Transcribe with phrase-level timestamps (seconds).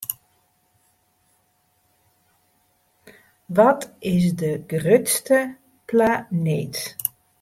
[3.45, 6.95] Wat is de grutste planeet?